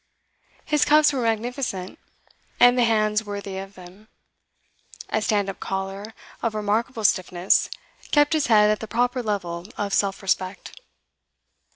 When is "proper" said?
8.87-9.21